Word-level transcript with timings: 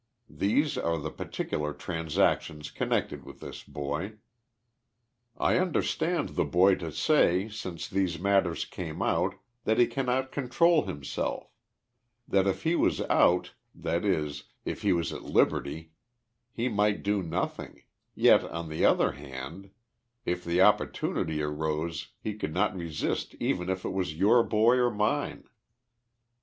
These 0.31 0.79
are 0.79 0.97
the 0.97 1.11
particular 1.11 1.73
transactions 1.73 2.71
connected 2.71 3.23
with 3.23 3.39
this 3.39 3.63
boy. 3.63 4.13
I 5.37 5.59
understand 5.59 6.29
the 6.29 6.43
boy 6.43 6.73
to 6.77 6.91
say, 6.91 7.47
since 7.49 7.87
these 7.87 8.17
matters 8.17 8.65
came 8.65 9.03
out, 9.03 9.35
that 9.65 9.77
he 9.77 9.85
cannot 9.85 10.31
control 10.31 10.85
himself; 10.87 11.51
that 12.27 12.47
if 12.47 12.63
he 12.63 12.73
was 12.73 13.01
out, 13.11 13.53
that 13.75 14.03
is, 14.03 14.45
if 14.65 14.81
he 14.81 14.91
was 14.91 15.13
at 15.13 15.21
liberty, 15.21 15.91
he 16.51 16.67
might 16.67 17.03
do 17.03 17.21
nothing, 17.21 17.83
yet, 18.15 18.43
on 18.45 18.69
the 18.69 18.83
other 18.83 19.11
hand, 19.11 19.69
if 20.25 20.43
the 20.43 20.61
opportunity 20.63 21.43
arose 21.43 22.07
he 22.19 22.33
could 22.33 22.55
not 22.55 22.75
resist 22.75 23.35
even 23.39 23.69
if 23.69 23.85
it 23.85 23.89
was 23.93 24.15
your 24.17 24.41
boy 24.41 24.77
or 24.77 24.89
mine. 24.89 25.43